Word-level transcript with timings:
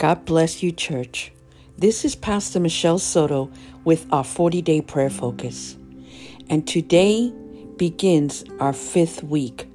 God 0.00 0.24
bless 0.24 0.62
you, 0.62 0.72
church. 0.72 1.30
This 1.76 2.06
is 2.06 2.16
Pastor 2.16 2.58
Michelle 2.58 2.98
Soto 2.98 3.50
with 3.84 4.10
our 4.10 4.24
40 4.24 4.62
day 4.62 4.80
prayer 4.80 5.10
focus. 5.10 5.76
And 6.48 6.66
today 6.66 7.30
begins 7.76 8.42
our 8.60 8.72
fifth 8.72 9.22
week. 9.22 9.68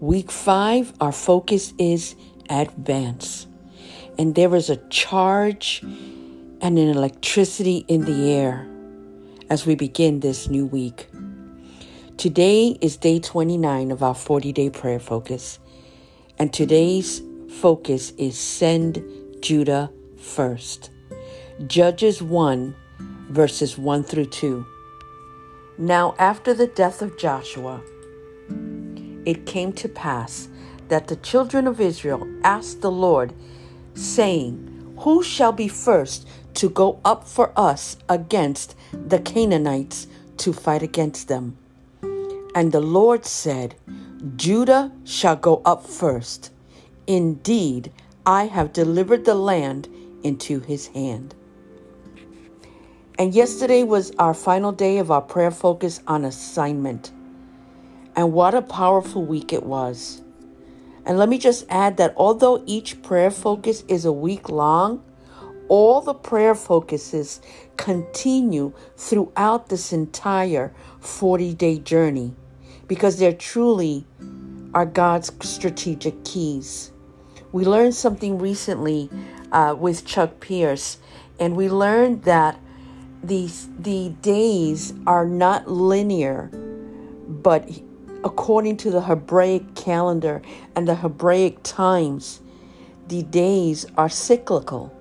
Week 0.00 0.30
five, 0.30 0.92
our 1.00 1.12
focus 1.12 1.72
is 1.78 2.14
advance. 2.50 3.46
And 4.18 4.34
there 4.34 4.54
is 4.54 4.68
a 4.68 4.76
charge 4.88 5.80
and 5.82 6.78
an 6.78 6.88
electricity 6.90 7.86
in 7.88 8.02
the 8.02 8.34
air 8.34 8.68
as 9.48 9.64
we 9.64 9.76
begin 9.76 10.20
this 10.20 10.50
new 10.50 10.66
week. 10.66 11.08
Today 12.18 12.76
is 12.82 12.98
day 12.98 13.18
29 13.20 13.92
of 13.92 14.02
our 14.02 14.14
40 14.14 14.52
day 14.52 14.68
prayer 14.68 15.00
focus. 15.00 15.58
And 16.38 16.52
today's 16.52 17.22
focus 17.48 18.12
is 18.18 18.38
send 18.38 19.02
Judah 19.40 19.90
first. 20.18 20.90
Judges 21.66 22.22
1, 22.22 22.74
verses 23.30 23.78
1 23.78 24.04
through 24.04 24.26
2. 24.26 24.66
Now, 25.78 26.14
after 26.18 26.54
the 26.54 26.66
death 26.66 27.02
of 27.02 27.18
Joshua, 27.18 27.82
it 29.24 29.46
came 29.46 29.72
to 29.74 29.88
pass 29.88 30.48
that 30.88 31.08
the 31.08 31.16
children 31.16 31.66
of 31.66 31.80
Israel 31.80 32.26
asked 32.44 32.80
the 32.80 32.90
Lord, 32.90 33.32
saying, 33.94 34.94
Who 35.00 35.22
shall 35.22 35.52
be 35.52 35.68
first 35.68 36.28
to 36.54 36.68
go 36.68 37.00
up 37.04 37.26
for 37.26 37.52
us 37.56 37.96
against 38.08 38.76
the 38.92 39.18
Canaanites 39.18 40.06
to 40.38 40.52
fight 40.52 40.82
against 40.82 41.28
them? 41.28 41.56
And 42.54 42.72
the 42.72 42.80
Lord 42.80 43.26
said, 43.26 43.74
Judah 44.36 44.92
shall 45.04 45.36
go 45.36 45.60
up 45.64 45.84
first. 45.84 46.50
Indeed, 47.06 47.92
I 48.24 48.46
have 48.46 48.72
delivered 48.72 49.24
the 49.24 49.34
land 49.34 49.88
into 50.22 50.60
his 50.60 50.88
hand. 50.88 51.34
And 53.18 53.34
yesterday 53.34 53.84
was 53.84 54.12
our 54.18 54.34
final 54.34 54.72
day 54.72 54.98
of 54.98 55.10
our 55.10 55.22
prayer 55.22 55.50
focus 55.50 56.00
on 56.06 56.24
assignment. 56.24 57.12
And 58.16 58.32
what 58.32 58.54
a 58.54 58.62
powerful 58.62 59.24
week 59.24 59.52
it 59.52 59.62
was. 59.62 60.22
And 61.04 61.18
let 61.18 61.28
me 61.28 61.38
just 61.38 61.64
add 61.70 61.96
that 61.98 62.14
although 62.16 62.62
each 62.66 63.00
prayer 63.02 63.30
focus 63.30 63.84
is 63.86 64.04
a 64.04 64.12
week 64.12 64.48
long, 64.48 65.04
all 65.68 66.00
the 66.00 66.14
prayer 66.14 66.54
focuses 66.54 67.40
continue 67.76 68.72
throughout 68.96 69.68
this 69.68 69.92
entire 69.92 70.74
40 71.00 71.54
day 71.54 71.78
journey 71.78 72.34
because 72.88 73.18
they're 73.18 73.32
truly 73.32 74.06
are 74.74 74.86
God's 74.86 75.32
strategic 75.42 76.24
keys. 76.24 76.92
We 77.56 77.64
learned 77.64 77.94
something 77.94 78.38
recently 78.38 79.08
uh, 79.50 79.74
with 79.78 80.04
Chuck 80.04 80.40
Pierce, 80.40 80.98
and 81.40 81.56
we 81.56 81.70
learned 81.70 82.24
that 82.24 82.60
these 83.24 83.70
the 83.78 84.10
days 84.20 84.92
are 85.06 85.24
not 85.24 85.66
linear, 85.66 86.50
but 87.26 87.66
according 88.22 88.76
to 88.76 88.90
the 88.90 89.00
Hebraic 89.00 89.74
calendar 89.74 90.42
and 90.74 90.86
the 90.86 90.96
Hebraic 90.96 91.62
times, 91.62 92.42
the 93.08 93.22
days 93.22 93.86
are 93.96 94.10
cyclical. 94.10 94.92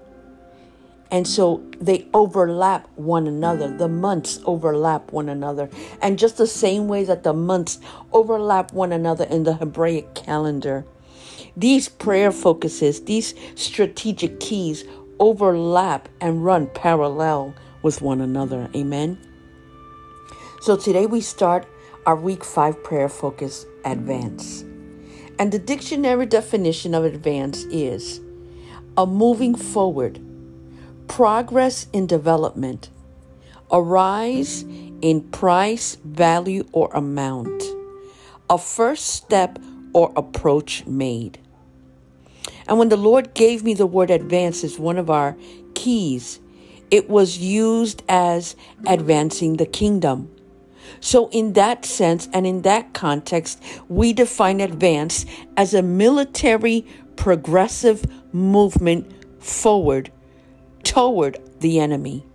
And 1.11 1.27
so 1.27 1.61
they 1.81 2.07
overlap 2.13 2.87
one 2.95 3.27
another. 3.27 3.67
The 3.67 3.89
months 3.89 4.39
overlap 4.45 5.11
one 5.11 5.27
another. 5.27 5.69
And 6.01 6.17
just 6.17 6.37
the 6.37 6.47
same 6.47 6.87
way 6.87 7.03
that 7.03 7.23
the 7.23 7.33
months 7.33 7.79
overlap 8.13 8.71
one 8.71 8.93
another 8.93 9.25
in 9.25 9.43
the 9.43 9.55
Hebraic 9.55 10.15
calendar, 10.15 10.85
these 11.57 11.87
prayer 11.87 12.31
focuses, 12.31 13.01
these 13.03 13.33
strategic 13.55 14.39
keys 14.39 14.83
overlap 15.19 16.09
and 16.19 16.43
run 16.43 16.67
parallel 16.67 17.55
with 17.81 18.01
one 18.01 18.21
another. 18.21 18.69
Amen. 18.75 19.17
So 20.61 20.75
today 20.75 21.05
we 21.05 21.21
start 21.21 21.65
our 22.05 22.15
week 22.15 22.43
five 22.43 22.83
prayer 22.83 23.09
focus 23.09 23.65
advance. 23.85 24.63
And 25.37 25.51
the 25.51 25.59
dictionary 25.59 26.25
definition 26.25 26.93
of 26.93 27.03
advance 27.03 27.63
is 27.65 28.21
a 28.97 29.05
moving 29.05 29.55
forward, 29.55 30.19
progress 31.07 31.87
in 31.93 32.07
development, 32.07 32.89
a 33.71 33.81
rise 33.81 34.63
in 35.01 35.21
price, 35.31 35.95
value, 36.03 36.65
or 36.71 36.89
amount, 36.93 37.63
a 38.49 38.57
first 38.57 39.07
step 39.07 39.59
or 39.93 40.13
approach 40.15 40.85
made. 40.85 41.39
And 42.67 42.79
when 42.79 42.89
the 42.89 42.97
Lord 42.97 43.33
gave 43.33 43.63
me 43.63 43.73
the 43.73 43.85
word 43.85 44.09
advance 44.09 44.63
as 44.63 44.79
one 44.79 44.97
of 44.97 45.09
our 45.09 45.37
keys, 45.73 46.39
it 46.91 47.09
was 47.09 47.37
used 47.37 48.03
as 48.09 48.55
advancing 48.87 49.57
the 49.57 49.65
kingdom. 49.65 50.31
So, 50.99 51.29
in 51.29 51.53
that 51.53 51.85
sense 51.85 52.29
and 52.31 52.45
in 52.45 52.61
that 52.61 52.93
context, 52.93 53.61
we 53.89 54.13
define 54.13 54.61
advance 54.61 55.25
as 55.57 55.73
a 55.73 55.81
military 55.81 56.85
progressive 57.15 58.05
movement 58.33 59.11
forward 59.43 60.11
toward 60.83 61.37
the 61.59 61.79
enemy. 61.79 62.25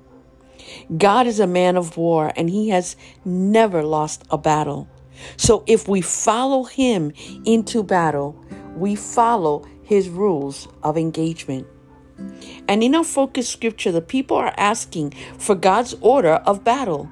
God 0.97 1.27
is 1.27 1.41
a 1.41 1.47
man 1.47 1.77
of 1.77 1.97
war 1.97 2.33
and 2.37 2.51
he 2.51 2.69
has 2.71 2.97
never 3.25 3.83
lost 3.83 4.25
a 4.31 4.39
battle. 4.39 4.89
So, 5.37 5.65
if 5.67 5.89
we 5.89 6.01
follow 6.01 6.65
him 6.65 7.13
into 7.45 7.83
battle, 7.83 8.43
we 8.77 8.95
follow 8.95 9.65
his 9.91 10.09
rules 10.09 10.69
of 10.85 10.97
engagement. 10.97 11.67
And 12.69 12.85
in 12.85 12.95
our 12.95 13.03
focus 13.03 13.49
scripture, 13.49 13.91
the 13.91 14.01
people 14.01 14.37
are 14.37 14.55
asking 14.57 15.15
for 15.37 15.57
God's 15.57 15.97
order 16.01 16.35
of 16.47 16.63
battle. 16.63 17.11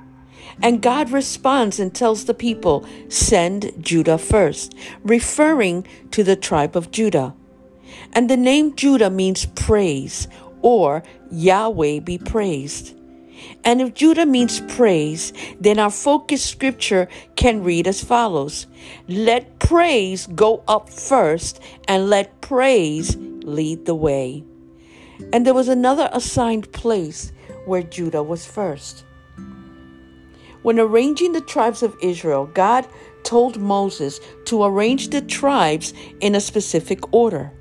And 0.63 0.81
God 0.81 1.11
responds 1.11 1.81
and 1.81 1.93
tells 1.93 2.27
the 2.27 2.35
people, 2.35 2.87
Send 3.09 3.73
Judah 3.81 4.17
first, 4.17 4.77
referring 5.03 5.89
to 6.13 6.23
the 6.23 6.37
tribe 6.37 6.77
of 6.77 6.93
Judah. 6.93 7.35
And 8.13 8.31
the 8.31 8.37
name 8.37 8.77
Judah 8.77 9.11
means 9.11 9.47
praise 9.47 10.29
or 10.63 11.03
Yahweh 11.33 11.99
be 11.99 12.17
praised. 12.17 12.95
And 13.65 13.81
if 13.81 13.95
Judah 13.95 14.27
means 14.27 14.61
praise, 14.61 15.33
then 15.61 15.79
our 15.79 15.91
focus 15.91 16.45
scripture 16.45 17.09
can 17.37 17.63
read 17.63 17.87
as 17.87 18.03
follows 18.03 18.67
Let 19.09 19.59
praise 19.59 20.27
go 20.29 20.63
up 20.69 20.89
first, 20.89 21.61
and 21.87 22.09
let 22.09 22.41
praise 22.41 23.17
lead 23.17 23.87
the 23.87 23.95
way. 23.95 24.45
And 25.33 25.45
there 25.45 25.55
was 25.55 25.69
another 25.69 26.09
assigned 26.13 26.73
place 26.73 27.33
where 27.67 27.83
Judah 27.83 28.23
was 28.23 28.47
first. 28.47 29.05
When 30.63 30.79
arranging 30.79 31.33
the 31.33 31.41
tribes 31.41 31.83
of 31.83 31.97
Israel, 32.03 32.47
God 32.47 32.87
told 33.23 33.61
Moses 33.61 34.21
to 34.47 34.65
arrange 34.65 35.09
the 35.09 35.21
tribes 35.21 35.93
in 36.21 36.35
a 36.35 36.41
specific 36.41 37.13
order. 37.13 37.53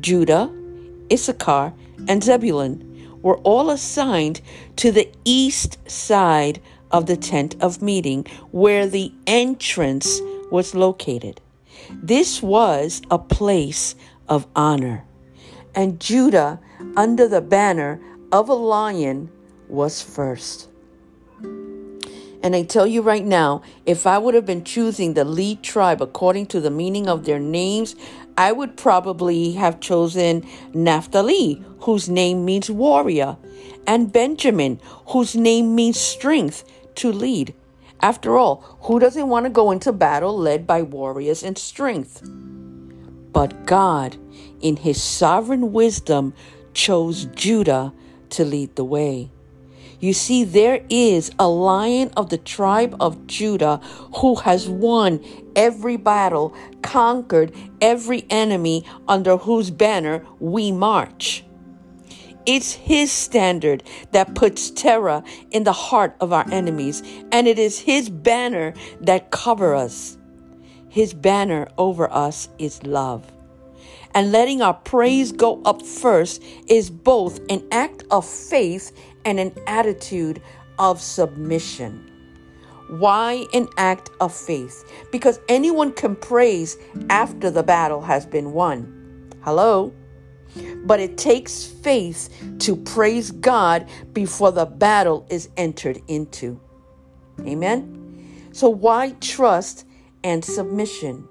Judah, 0.00 0.52
Issachar, 1.12 1.72
and 2.08 2.22
Zebulun 2.22 2.91
were 3.22 3.38
all 3.38 3.70
assigned 3.70 4.40
to 4.76 4.92
the 4.92 5.10
east 5.24 5.78
side 5.90 6.60
of 6.90 7.06
the 7.06 7.16
tent 7.16 7.56
of 7.60 7.80
meeting 7.80 8.26
where 8.50 8.86
the 8.86 9.12
entrance 9.26 10.20
was 10.50 10.74
located. 10.74 11.40
This 11.90 12.42
was 12.42 13.00
a 13.10 13.18
place 13.18 13.94
of 14.28 14.46
honor. 14.54 15.04
And 15.74 15.98
Judah, 15.98 16.60
under 16.96 17.26
the 17.26 17.40
banner 17.40 18.00
of 18.30 18.48
a 18.48 18.54
lion, 18.54 19.30
was 19.68 20.02
first. 20.02 20.68
And 22.42 22.56
I 22.56 22.64
tell 22.64 22.86
you 22.86 23.02
right 23.02 23.24
now, 23.24 23.62
if 23.86 24.06
I 24.06 24.18
would 24.18 24.34
have 24.34 24.46
been 24.46 24.64
choosing 24.64 25.14
the 25.14 25.24
lead 25.24 25.62
tribe 25.62 26.02
according 26.02 26.46
to 26.46 26.60
the 26.60 26.70
meaning 26.70 27.08
of 27.08 27.24
their 27.24 27.38
names, 27.38 27.94
I 28.36 28.50
would 28.50 28.76
probably 28.76 29.52
have 29.52 29.80
chosen 29.80 30.46
Naphtali, 30.74 31.64
whose 31.80 32.08
name 32.08 32.44
means 32.44 32.68
warrior, 32.68 33.36
and 33.86 34.12
Benjamin, 34.12 34.80
whose 35.08 35.36
name 35.36 35.74
means 35.74 36.00
strength 36.00 36.64
to 36.96 37.12
lead. 37.12 37.54
After 38.00 38.36
all, 38.36 38.78
who 38.82 38.98
doesn't 38.98 39.28
want 39.28 39.46
to 39.46 39.50
go 39.50 39.70
into 39.70 39.92
battle 39.92 40.36
led 40.36 40.66
by 40.66 40.82
warriors 40.82 41.44
and 41.44 41.56
strength? 41.56 42.22
But 43.32 43.66
God, 43.66 44.16
in 44.60 44.76
his 44.76 45.00
sovereign 45.00 45.72
wisdom, 45.72 46.34
chose 46.74 47.26
Judah 47.26 47.92
to 48.30 48.44
lead 48.44 48.74
the 48.74 48.84
way. 48.84 49.30
You 50.02 50.12
see, 50.12 50.42
there 50.42 50.84
is 50.88 51.30
a 51.38 51.46
lion 51.46 52.10
of 52.16 52.28
the 52.28 52.36
tribe 52.36 52.96
of 52.98 53.28
Judah 53.28 53.76
who 54.16 54.34
has 54.34 54.68
won 54.68 55.24
every 55.54 55.96
battle, 55.96 56.52
conquered 56.82 57.54
every 57.80 58.26
enemy 58.28 58.84
under 59.06 59.36
whose 59.36 59.70
banner 59.70 60.26
we 60.40 60.72
march. 60.72 61.44
It's 62.46 62.72
his 62.72 63.12
standard 63.12 63.84
that 64.10 64.34
puts 64.34 64.72
terror 64.72 65.22
in 65.52 65.62
the 65.62 65.72
heart 65.72 66.16
of 66.20 66.32
our 66.32 66.50
enemies, 66.50 67.04
and 67.30 67.46
it 67.46 67.60
is 67.60 67.78
his 67.78 68.10
banner 68.10 68.74
that 69.02 69.30
cover 69.30 69.72
us. 69.72 70.18
His 70.88 71.14
banner 71.14 71.68
over 71.78 72.12
us 72.12 72.48
is 72.58 72.82
love. 72.82 73.31
And 74.14 74.32
letting 74.32 74.62
our 74.62 74.74
praise 74.74 75.32
go 75.32 75.62
up 75.64 75.82
first 75.82 76.42
is 76.68 76.90
both 76.90 77.40
an 77.50 77.66
act 77.70 78.04
of 78.10 78.26
faith 78.26 78.92
and 79.24 79.38
an 79.40 79.54
attitude 79.66 80.42
of 80.78 81.00
submission. 81.00 82.08
Why 82.88 83.46
an 83.54 83.68
act 83.78 84.10
of 84.20 84.34
faith? 84.34 84.84
Because 85.10 85.40
anyone 85.48 85.92
can 85.92 86.14
praise 86.16 86.76
after 87.08 87.50
the 87.50 87.62
battle 87.62 88.02
has 88.02 88.26
been 88.26 88.52
won. 88.52 89.30
Hello? 89.42 89.94
But 90.84 91.00
it 91.00 91.16
takes 91.16 91.64
faith 91.64 92.28
to 92.58 92.76
praise 92.76 93.30
God 93.30 93.88
before 94.12 94.52
the 94.52 94.66
battle 94.66 95.26
is 95.30 95.48
entered 95.56 96.00
into. 96.08 96.60
Amen? 97.40 98.50
So, 98.52 98.68
why 98.68 99.16
trust 99.20 99.86
and 100.22 100.44
submission? 100.44 101.26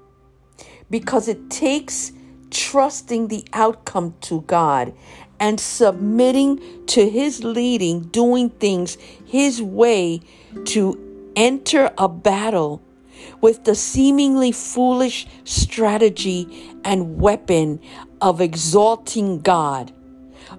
Because 0.89 1.27
it 1.27 1.51
takes 1.51 2.11
trusting 2.51 3.29
the 3.29 3.43
outcome 3.53 4.13
to 4.21 4.41
God 4.41 4.93
and 5.39 5.59
submitting 5.59 6.85
to 6.87 7.09
His 7.09 7.43
leading, 7.43 8.01
doing 8.01 8.49
things 8.49 8.97
His 9.25 9.61
way 9.61 10.21
to 10.65 11.31
enter 11.35 11.91
a 11.97 12.07
battle 12.07 12.83
with 13.39 13.63
the 13.63 13.75
seemingly 13.75 14.51
foolish 14.51 15.25
strategy 15.43 16.75
and 16.83 17.19
weapon 17.19 17.79
of 18.21 18.41
exalting 18.41 19.41
God, 19.41 19.91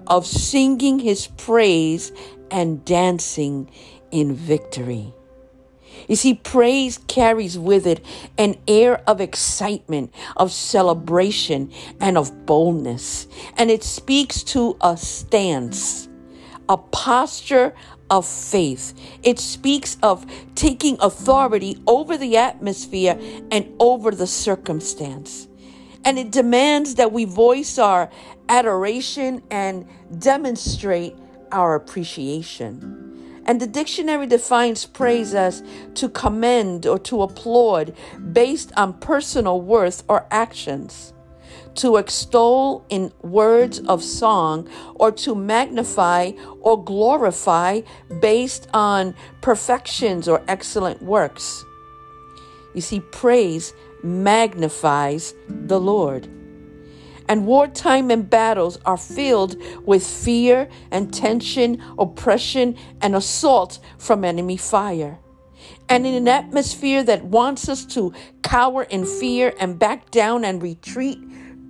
of 0.07 0.25
singing 0.25 0.99
His 0.99 1.27
praise 1.27 2.11
and 2.51 2.83
dancing 2.83 3.69
in 4.11 4.35
victory. 4.35 5.13
You 6.07 6.15
see, 6.15 6.33
praise 6.33 6.97
carries 7.07 7.57
with 7.57 7.87
it 7.87 8.03
an 8.37 8.55
air 8.67 9.01
of 9.07 9.21
excitement, 9.21 10.13
of 10.35 10.51
celebration, 10.51 11.71
and 11.99 12.17
of 12.17 12.45
boldness. 12.45 13.27
And 13.57 13.71
it 13.71 13.83
speaks 13.83 14.43
to 14.43 14.77
a 14.81 14.97
stance, 14.97 16.09
a 16.67 16.77
posture 16.77 17.73
of 18.09 18.27
faith. 18.27 18.93
It 19.23 19.39
speaks 19.39 19.97
of 20.03 20.25
taking 20.55 20.97
authority 20.99 21.81
over 21.87 22.17
the 22.17 22.37
atmosphere 22.37 23.17
and 23.51 23.71
over 23.79 24.11
the 24.11 24.27
circumstance. 24.27 25.47
And 26.05 26.19
it 26.19 26.31
demands 26.31 26.95
that 26.95 27.11
we 27.13 27.25
voice 27.25 27.77
our 27.77 28.09
adoration 28.49 29.41
and 29.49 29.87
demonstrate 30.19 31.15
our 31.51 31.75
appreciation. 31.75 33.02
And 33.45 33.59
the 33.59 33.67
dictionary 33.67 34.27
defines 34.27 34.85
praise 34.85 35.33
as 35.33 35.63
to 35.95 36.09
commend 36.09 36.85
or 36.85 36.97
to 36.99 37.21
applaud 37.21 37.93
based 38.31 38.71
on 38.77 38.93
personal 38.93 39.61
worth 39.61 40.03
or 40.07 40.25
actions, 40.31 41.13
to 41.75 41.97
extol 41.97 42.85
in 42.89 43.11
words 43.21 43.79
of 43.81 44.03
song, 44.03 44.69
or 44.95 45.11
to 45.11 45.35
magnify 45.35 46.31
or 46.61 46.83
glorify 46.83 47.81
based 48.21 48.67
on 48.73 49.13
perfections 49.41 50.27
or 50.27 50.41
excellent 50.47 51.01
works. 51.01 51.65
You 52.73 52.81
see, 52.81 53.01
praise 53.01 53.73
magnifies 54.03 55.33
the 55.47 55.79
Lord 55.79 56.27
and 57.27 57.45
wartime 57.45 58.11
and 58.11 58.29
battles 58.29 58.77
are 58.85 58.97
filled 58.97 59.55
with 59.85 60.05
fear 60.05 60.69
and 60.91 61.13
tension, 61.13 61.81
oppression, 61.97 62.77
and 63.01 63.15
assault 63.15 63.79
from 63.97 64.23
enemy 64.23 64.57
fire. 64.57 65.19
And 65.89 66.05
in 66.05 66.13
an 66.13 66.27
atmosphere 66.27 67.03
that 67.03 67.25
wants 67.25 67.69
us 67.69 67.85
to 67.87 68.13
cower 68.41 68.83
in 68.83 69.05
fear 69.05 69.53
and 69.59 69.77
back 69.77 70.11
down 70.11 70.43
and 70.45 70.61
retreat, 70.61 71.19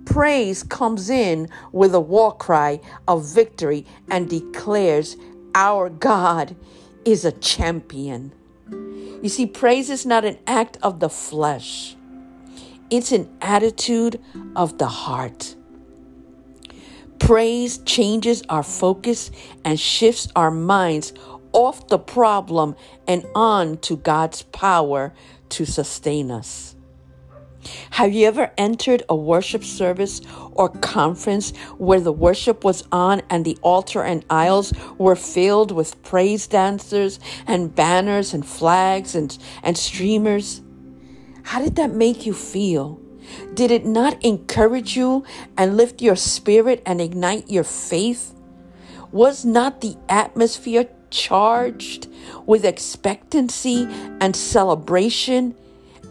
praise 0.04 0.62
comes 0.62 1.10
in 1.10 1.48
with 1.72 1.94
a 1.94 2.00
war 2.00 2.36
cry 2.36 2.80
of 3.08 3.24
victory 3.24 3.86
and 4.10 4.28
declares, 4.28 5.16
Our 5.54 5.90
God 5.90 6.56
is 7.04 7.24
a 7.24 7.32
champion. 7.32 8.32
You 8.70 9.28
see, 9.28 9.46
praise 9.46 9.90
is 9.90 10.04
not 10.04 10.24
an 10.24 10.38
act 10.46 10.78
of 10.82 11.00
the 11.00 11.08
flesh. 11.08 11.96
It's 12.90 13.12
an 13.12 13.28
attitude 13.40 14.20
of 14.54 14.78
the 14.78 14.86
heart. 14.86 15.56
Praise 17.18 17.78
changes 17.78 18.42
our 18.48 18.62
focus 18.62 19.30
and 19.64 19.80
shifts 19.80 20.28
our 20.36 20.50
minds 20.50 21.12
off 21.52 21.88
the 21.88 21.98
problem 21.98 22.76
and 23.08 23.24
on 23.34 23.78
to 23.78 23.96
God's 23.96 24.42
power 24.42 25.14
to 25.50 25.64
sustain 25.64 26.30
us. 26.30 26.74
Have 27.92 28.12
you 28.12 28.26
ever 28.26 28.52
entered 28.58 29.04
a 29.08 29.16
worship 29.16 29.64
service 29.64 30.20
or 30.52 30.68
conference 30.68 31.56
where 31.78 32.00
the 32.00 32.12
worship 32.12 32.62
was 32.62 32.84
on 32.92 33.22
and 33.30 33.44
the 33.44 33.56
altar 33.62 34.02
and 34.02 34.24
aisles 34.28 34.72
were 34.98 35.16
filled 35.16 35.70
with 35.70 36.02
praise 36.02 36.46
dancers 36.46 37.18
and 37.46 37.74
banners 37.74 38.34
and 38.34 38.44
flags 38.44 39.14
and, 39.14 39.38
and 39.62 39.78
streamers? 39.78 40.60
How 41.44 41.60
did 41.62 41.76
that 41.76 41.94
make 41.94 42.26
you 42.26 42.32
feel? 42.32 43.00
Did 43.54 43.70
it 43.70 43.86
not 43.86 44.22
encourage 44.24 44.96
you 44.96 45.24
and 45.56 45.76
lift 45.76 46.02
your 46.02 46.16
spirit 46.16 46.82
and 46.84 47.00
ignite 47.00 47.50
your 47.50 47.64
faith? 47.64 48.34
Was 49.12 49.44
not 49.44 49.80
the 49.80 49.96
atmosphere 50.08 50.88
charged 51.10 52.08
with 52.46 52.64
expectancy 52.64 53.86
and 54.20 54.34
celebration? 54.34 55.54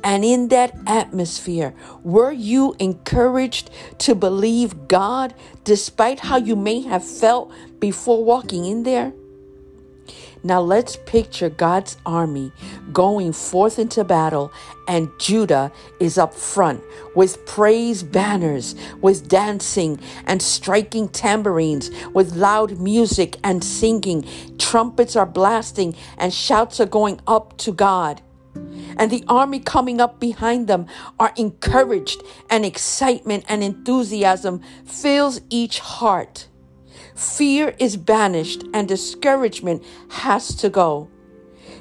And 0.03 0.24
in 0.24 0.50
that 0.50 0.77
atmosphere, 0.85 1.74
were 2.03 2.31
you 2.31 2.75
encouraged 2.77 3.69
to 4.00 4.15
believe 4.15 4.88
God 4.88 5.33
despite 5.63 6.19
how 6.19 6.38
you 6.38 6.56
may 6.56 6.81
have 6.81 7.06
felt 7.06 7.51
before 7.79 8.24
walking 8.24 8.65
in 8.65 8.83
there? 8.83 9.13
Now 10.45 10.60
let's 10.60 10.98
picture 10.98 11.50
God's 11.50 11.95
army 12.06 12.51
going 12.92 13.31
forth 13.31 13.80
into 13.80 14.04
battle, 14.04 14.51
and 14.90 15.10
Judah 15.18 15.72
is 16.01 16.18
up 16.18 16.34
front 16.34 16.84
with 17.16 17.45
praise 17.45 18.04
banners, 18.04 18.75
with 19.01 19.30
dancing 19.30 20.01
and 20.25 20.42
striking 20.42 21.07
tambourines, 21.07 21.90
with 22.13 22.36
loud 22.36 22.78
music 22.78 23.38
and 23.42 23.63
singing. 23.63 24.28
Trumpets 24.57 25.16
are 25.16 25.25
blasting, 25.25 25.95
and 26.18 26.34
shouts 26.34 26.81
are 26.81 26.86
going 26.86 27.22
up 27.25 27.57
to 27.60 27.72
God. 27.72 28.22
And 28.98 29.10
the 29.10 29.24
army 29.30 29.60
coming 29.60 30.01
up 30.01 30.19
behind 30.19 30.68
them 30.68 30.88
are 31.19 31.34
encouraged, 31.38 32.22
and 32.50 32.65
excitement 32.65 33.46
and 33.48 33.63
enthusiasm 33.63 34.62
fills 34.86 35.39
each 35.50 35.79
heart. 35.79 36.50
Fear 37.15 37.75
is 37.79 37.98
banished 37.98 38.63
and 38.74 38.88
discouragement 38.88 39.84
has 40.10 40.55
to 40.55 40.70
go. 40.70 41.10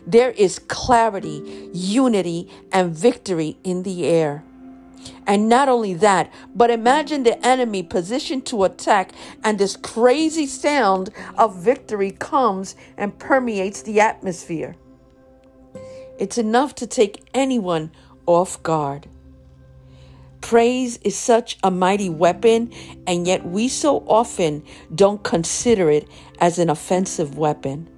There 0.07 0.31
is 0.31 0.59
clarity, 0.59 1.71
unity, 1.73 2.51
and 2.73 2.95
victory 2.95 3.57
in 3.63 3.83
the 3.83 4.07
air. 4.07 4.45
And 5.27 5.49
not 5.49 5.69
only 5.69 5.95
that, 5.95 6.33
but 6.55 6.71
imagine 6.71 7.23
the 7.23 7.45
enemy 7.45 7.83
positioned 7.83 8.47
to 8.47 8.65
attack, 8.65 9.13
and 9.43 9.59
this 9.59 9.77
crazy 9.77 10.47
sound 10.47 11.11
of 11.37 11.57
victory 11.57 12.13
comes 12.13 12.77
and 12.97 13.19
permeates 13.19 13.83
the 13.83 14.01
atmosphere. 14.01 14.77
It's 16.19 16.39
enough 16.39 16.75
to 16.77 16.87
take 16.87 17.25
anyone 17.35 17.91
off 18.27 18.63
guard. 18.63 19.09
Praise 20.43 20.99
is 20.99 21.17
such 21.17 21.57
a 21.63 21.71
mighty 21.71 22.11
weapon, 22.11 22.71
and 23.07 23.27
yet 23.27 23.47
we 23.47 23.69
so 23.69 24.05
often 24.07 24.63
don't 24.95 25.23
consider 25.23 25.89
it 25.89 26.07
as 26.41 26.59
an 26.59 26.69
offensive 26.69 27.39
weapon. 27.39 27.89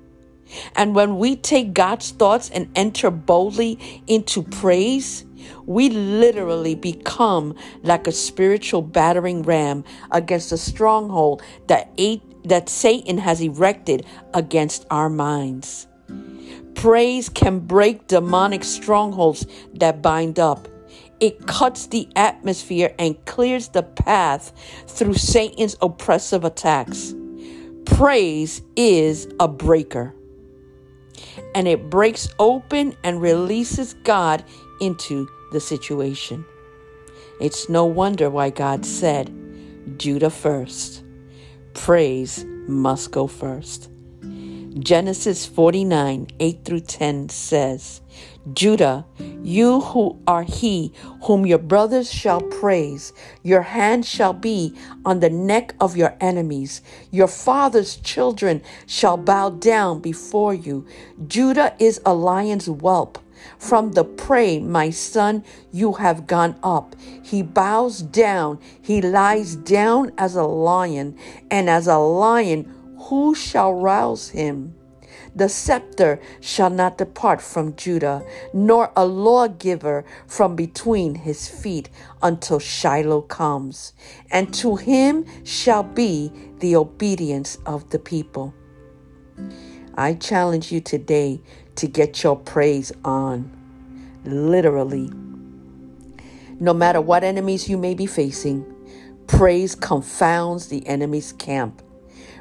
And 0.76 0.94
when 0.94 1.18
we 1.18 1.36
take 1.36 1.74
God's 1.74 2.10
thoughts 2.12 2.50
and 2.50 2.70
enter 2.76 3.10
boldly 3.10 4.02
into 4.06 4.42
praise, 4.42 5.24
we 5.64 5.88
literally 5.88 6.74
become 6.74 7.56
like 7.82 8.06
a 8.06 8.12
spiritual 8.12 8.82
battering 8.82 9.42
ram 9.42 9.82
against 10.12 10.52
a 10.52 10.58
stronghold 10.58 11.42
that, 11.66 11.98
that 12.44 12.68
Satan 12.68 13.18
has 13.18 13.40
erected 13.40 14.06
against 14.32 14.86
our 14.90 15.08
minds. 15.08 15.88
Praise 16.74 17.28
can 17.28 17.60
break 17.60 18.06
demonic 18.06 18.62
strongholds 18.62 19.46
that 19.74 20.02
bind 20.02 20.38
up 20.38 20.68
it 21.20 21.46
cuts 21.46 21.86
the 21.86 22.08
atmosphere 22.16 22.94
and 22.98 23.22
clears 23.24 23.68
the 23.68 23.82
path 23.82 24.52
through 24.86 25.14
Satan's 25.14 25.76
oppressive 25.80 26.44
attacks. 26.44 27.14
Praise 27.86 28.62
is 28.76 29.28
a 29.38 29.48
breaker, 29.48 30.14
and 31.54 31.68
it 31.68 31.90
breaks 31.90 32.28
open 32.38 32.96
and 33.04 33.20
releases 33.20 33.94
God 34.04 34.44
into 34.80 35.28
the 35.52 35.60
situation. 35.60 36.44
It's 37.40 37.68
no 37.68 37.84
wonder 37.84 38.30
why 38.30 38.50
God 38.50 38.86
said, 38.86 39.32
Judah 39.98 40.30
first. 40.30 41.02
Praise 41.74 42.44
must 42.66 43.10
go 43.10 43.26
first. 43.26 43.90
Genesis 44.78 45.46
49 45.46 46.26
8 46.40 46.64
through 46.64 46.80
10 46.80 47.28
says, 47.28 48.00
Judah, 48.52 49.06
you 49.40 49.80
who 49.80 50.20
are 50.26 50.42
he 50.42 50.92
whom 51.22 51.46
your 51.46 51.58
brothers 51.58 52.12
shall 52.12 52.40
praise, 52.40 53.12
your 53.44 53.62
hand 53.62 54.04
shall 54.04 54.32
be 54.32 54.74
on 55.04 55.20
the 55.20 55.30
neck 55.30 55.76
of 55.80 55.96
your 55.96 56.16
enemies. 56.20 56.82
Your 57.12 57.28
father's 57.28 57.96
children 57.96 58.62
shall 58.84 59.16
bow 59.16 59.50
down 59.50 60.00
before 60.00 60.54
you. 60.54 60.84
Judah 61.28 61.76
is 61.78 62.00
a 62.04 62.12
lion's 62.12 62.66
whelp. 62.66 63.20
From 63.58 63.92
the 63.92 64.04
prey, 64.04 64.58
my 64.58 64.90
son, 64.90 65.44
you 65.70 65.92
have 65.94 66.26
gone 66.26 66.56
up. 66.64 66.96
He 67.22 67.42
bows 67.42 68.02
down, 68.02 68.58
he 68.82 69.00
lies 69.00 69.54
down 69.54 70.12
as 70.18 70.34
a 70.34 70.44
lion, 70.44 71.16
and 71.50 71.70
as 71.70 71.86
a 71.86 71.98
lion, 71.98 72.72
who 73.04 73.34
shall 73.34 73.74
rouse 73.74 74.30
him? 74.30 74.74
The 75.36 75.48
scepter 75.48 76.20
shall 76.40 76.70
not 76.70 76.98
depart 76.98 77.40
from 77.40 77.76
Judah, 77.76 78.24
nor 78.52 78.92
a 78.96 79.04
lawgiver 79.04 80.04
from 80.26 80.56
between 80.56 81.14
his 81.14 81.48
feet 81.48 81.90
until 82.22 82.58
Shiloh 82.58 83.22
comes, 83.22 83.92
and 84.30 84.52
to 84.54 84.76
him 84.76 85.24
shall 85.44 85.82
be 85.82 86.32
the 86.60 86.76
obedience 86.76 87.58
of 87.66 87.90
the 87.90 87.98
people. 87.98 88.54
I 89.96 90.14
challenge 90.14 90.72
you 90.72 90.80
today 90.80 91.40
to 91.76 91.86
get 91.86 92.22
your 92.22 92.36
praise 92.36 92.92
on, 93.04 93.50
literally. 94.24 95.10
No 96.60 96.72
matter 96.72 97.00
what 97.00 97.24
enemies 97.24 97.68
you 97.68 97.76
may 97.76 97.94
be 97.94 98.06
facing, 98.06 98.64
praise 99.26 99.74
confounds 99.74 100.68
the 100.68 100.86
enemy's 100.86 101.32
camp. 101.32 101.83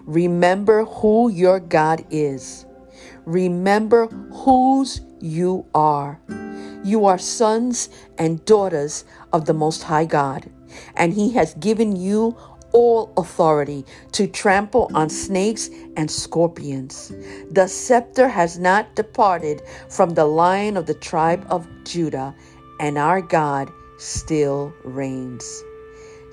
Remember 0.05 0.85
who 0.85 1.29
your 1.29 1.59
God 1.59 2.05
is. 2.09 2.65
Remember 3.25 4.07
whose 4.07 5.01
you 5.21 5.65
are. 5.73 6.19
You 6.83 7.05
are 7.05 7.17
sons 7.17 7.89
and 8.17 8.43
daughters 8.43 9.05
of 9.31 9.45
the 9.45 9.53
Most 9.53 9.83
High 9.83 10.05
God, 10.05 10.49
and 10.95 11.13
He 11.13 11.31
has 11.33 11.53
given 11.55 11.95
you 11.95 12.35
all 12.73 13.13
authority 13.15 13.85
to 14.11 14.27
trample 14.27 14.91
on 14.93 15.09
snakes 15.09 15.69
and 15.95 16.11
scorpions. 16.11 17.13
The 17.51 17.67
scepter 17.67 18.27
has 18.27 18.59
not 18.59 18.95
departed 18.95 19.61
from 19.89 20.15
the 20.15 20.25
lion 20.25 20.75
of 20.75 20.85
the 20.85 20.95
tribe 20.95 21.45
of 21.49 21.67
Judah, 21.85 22.35
and 22.81 22.97
our 22.97 23.21
God 23.21 23.71
still 23.97 24.73
reigns. 24.83 25.63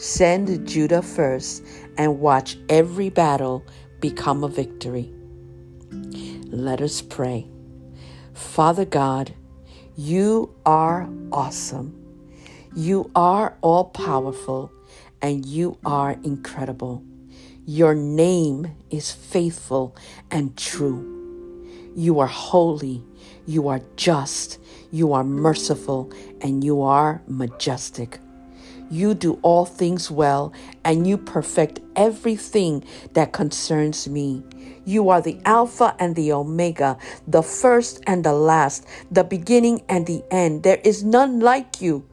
Send 0.00 0.66
Judah 0.66 1.02
first 1.02 1.62
and 1.98 2.20
watch 2.20 2.56
every 2.70 3.10
battle 3.10 3.66
become 4.00 4.42
a 4.42 4.48
victory. 4.48 5.12
Let 6.46 6.80
us 6.80 7.02
pray. 7.02 7.46
Father 8.32 8.86
God, 8.86 9.34
you 9.96 10.54
are 10.64 11.06
awesome. 11.32 11.94
You 12.74 13.10
are 13.14 13.58
all 13.60 13.90
powerful 13.90 14.72
and 15.20 15.44
you 15.44 15.76
are 15.84 16.12
incredible. 16.24 17.04
Your 17.66 17.94
name 17.94 18.74
is 18.88 19.12
faithful 19.12 19.94
and 20.30 20.56
true. 20.56 21.68
You 21.94 22.20
are 22.20 22.26
holy, 22.26 23.04
you 23.44 23.68
are 23.68 23.82
just, 23.96 24.60
you 24.90 25.12
are 25.12 25.24
merciful, 25.24 26.10
and 26.40 26.64
you 26.64 26.80
are 26.80 27.20
majestic. 27.26 28.18
You 28.90 29.14
do 29.14 29.38
all 29.42 29.64
things 29.64 30.10
well, 30.10 30.52
and 30.84 31.06
you 31.06 31.16
perfect 31.16 31.78
everything 31.94 32.84
that 33.12 33.32
concerns 33.32 34.08
me. 34.08 34.42
You 34.84 35.10
are 35.10 35.20
the 35.20 35.40
Alpha 35.44 35.94
and 36.00 36.16
the 36.16 36.32
Omega, 36.32 36.98
the 37.28 37.42
first 37.42 38.02
and 38.08 38.24
the 38.24 38.32
last, 38.32 38.84
the 39.08 39.22
beginning 39.22 39.82
and 39.88 40.08
the 40.08 40.24
end. 40.32 40.64
There 40.64 40.80
is 40.82 41.04
none 41.04 41.38
like 41.38 41.80
you. 41.80 42.04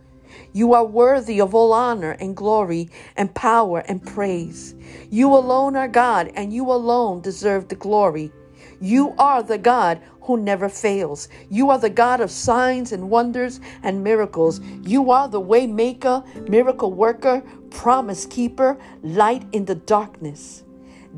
You 0.53 0.73
are 0.73 0.85
worthy 0.85 1.41
of 1.41 1.55
all 1.55 1.73
honor 1.73 2.11
and 2.11 2.37
glory 2.37 2.89
and 3.15 3.33
power 3.33 3.79
and 3.79 4.05
praise. 4.05 4.75
You 5.09 5.33
alone 5.33 5.75
are 5.75 5.87
God, 5.87 6.31
and 6.35 6.53
you 6.53 6.71
alone 6.71 7.21
deserve 7.21 7.69
the 7.69 7.75
glory. 7.75 8.31
You 8.79 9.15
are 9.17 9.41
the 9.41 9.57
God 9.57 10.01
who 10.21 10.37
never 10.37 10.69
fails. 10.69 11.29
You 11.49 11.69
are 11.69 11.79
the 11.79 11.89
God 11.89 12.21
of 12.21 12.29
signs 12.29 12.91
and 12.91 13.09
wonders 13.09 13.59
and 13.83 14.03
miracles. 14.03 14.59
You 14.83 15.11
are 15.11 15.27
the 15.27 15.39
way 15.39 15.67
maker, 15.67 16.23
miracle 16.47 16.93
worker, 16.93 17.41
promise 17.69 18.25
keeper, 18.25 18.77
light 19.01 19.43
in 19.51 19.65
the 19.65 19.75
darkness. 19.75 20.63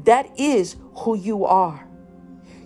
That 0.03 0.29
is 0.39 0.77
who 0.97 1.17
you 1.17 1.45
are. 1.45 1.87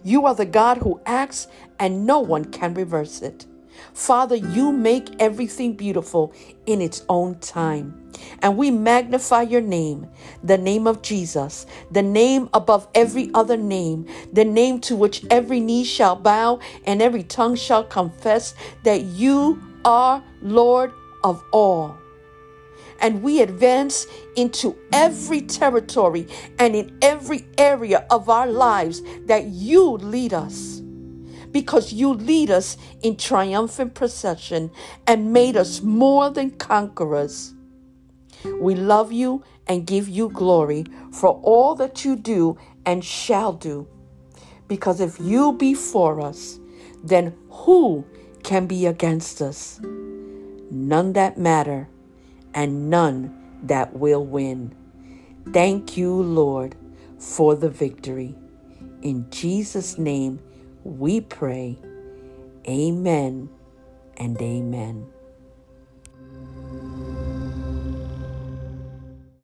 You 0.03 0.25
are 0.25 0.35
the 0.35 0.45
God 0.45 0.77
who 0.79 1.01
acts 1.05 1.47
and 1.79 2.05
no 2.05 2.19
one 2.19 2.45
can 2.45 2.73
reverse 2.73 3.21
it. 3.21 3.45
Father, 3.93 4.35
you 4.35 4.71
make 4.71 5.09
everything 5.19 5.73
beautiful 5.73 6.33
in 6.65 6.81
its 6.81 7.05
own 7.09 7.39
time. 7.39 7.99
And 8.41 8.57
we 8.57 8.71
magnify 8.71 9.43
your 9.43 9.61
name, 9.61 10.07
the 10.43 10.57
name 10.57 10.87
of 10.87 11.01
Jesus, 11.01 11.65
the 11.91 12.01
name 12.01 12.49
above 12.53 12.87
every 12.95 13.31
other 13.33 13.57
name, 13.57 14.07
the 14.31 14.45
name 14.45 14.79
to 14.81 14.95
which 14.95 15.25
every 15.29 15.59
knee 15.59 15.83
shall 15.83 16.15
bow 16.15 16.59
and 16.85 17.01
every 17.01 17.23
tongue 17.23 17.55
shall 17.55 17.83
confess 17.83 18.53
that 18.83 19.01
you 19.01 19.61
are 19.85 20.23
Lord 20.41 20.91
of 21.23 21.43
all. 21.51 21.97
And 22.99 23.21
we 23.21 23.41
advance 23.41 24.07
into 24.35 24.77
every 24.93 25.41
territory 25.41 26.27
and 26.59 26.75
in 26.75 26.97
every 27.01 27.45
area 27.57 28.05
of 28.09 28.29
our 28.29 28.47
lives 28.47 29.01
that 29.25 29.45
you 29.45 29.97
lead 29.97 30.33
us 30.33 30.82
because 31.53 31.93
you 31.93 32.13
lead 32.13 32.51
us 32.51 32.75
in 33.01 33.15
triumphant 33.15 33.93
procession 33.93 34.71
and 35.07 35.31
made 35.31 35.55
us 35.55 35.81
more 35.81 36.29
than 36.29 36.51
conquerors. 36.51 37.53
We 38.59 38.75
love 38.75 39.13
you 39.13 39.43
and 39.67 39.87
give 39.87 40.09
you 40.09 40.29
glory 40.29 40.85
for 41.13 41.39
all 41.43 41.75
that 41.75 42.03
you 42.03 42.17
do 42.17 42.57
and 42.85 43.05
shall 43.05 43.53
do. 43.53 43.87
Because 44.67 44.99
if 44.99 45.19
you 45.19 45.53
be 45.53 45.73
for 45.73 46.19
us, 46.19 46.59
then 47.03 47.33
who 47.49 48.05
can 48.43 48.65
be 48.67 48.85
against 48.85 49.41
us? 49.41 49.79
None 50.71 51.13
that 51.13 51.37
matter 51.37 51.87
and 52.53 52.89
none 52.89 53.59
that 53.63 53.93
will 53.93 54.25
win. 54.25 54.75
Thank 55.51 55.95
you, 55.97 56.11
Lord, 56.13 56.75
for 57.19 57.55
the 57.55 57.69
victory. 57.69 58.35
In 59.01 59.29
Jesus' 59.29 59.97
name, 59.97 60.39
we 60.83 61.21
pray. 61.21 61.77
Amen 62.67 63.49
and 64.17 64.41
amen. 64.41 65.07